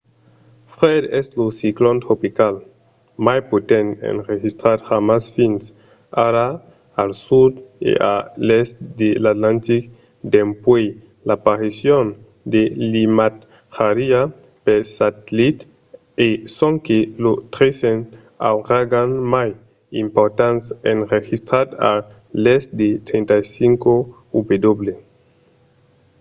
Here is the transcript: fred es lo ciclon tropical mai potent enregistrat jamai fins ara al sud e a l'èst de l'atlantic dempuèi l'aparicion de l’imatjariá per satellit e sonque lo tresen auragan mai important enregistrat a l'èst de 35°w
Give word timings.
fred 0.73 1.03
es 1.19 1.27
lo 1.37 1.45
ciclon 1.61 1.97
tropical 2.05 2.55
mai 3.25 3.39
potent 3.51 3.89
enregistrat 4.11 4.79
jamai 4.89 5.19
fins 5.35 5.61
ara 6.25 6.47
al 7.01 7.11
sud 7.25 7.53
e 7.89 7.91
a 8.13 8.15
l'èst 8.47 8.75
de 8.99 9.09
l'atlantic 9.23 9.83
dempuèi 10.33 10.85
l'aparicion 11.27 12.05
de 12.53 12.63
l’imatjariá 12.91 14.21
per 14.65 14.79
satellit 14.97 15.57
e 16.27 16.29
sonque 16.57 16.99
lo 17.23 17.33
tresen 17.55 17.97
auragan 18.49 19.09
mai 19.33 19.49
important 20.03 20.61
enregistrat 20.93 21.67
a 21.91 21.93
l'èst 22.43 22.69
de 22.81 22.89
35°w 23.09 24.87